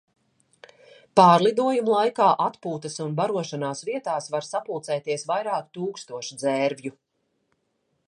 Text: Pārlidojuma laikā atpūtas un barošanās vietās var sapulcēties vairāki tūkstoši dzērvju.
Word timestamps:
Pārlidojuma 1.19 1.93
laikā 1.95 2.31
atpūtas 2.47 2.97
un 3.07 3.13
barošanās 3.21 3.85
vietās 3.91 4.33
var 4.37 4.49
sapulcēties 4.51 5.31
vairāki 5.35 5.75
tūkstoši 5.79 6.43
dzērvju. 6.43 7.01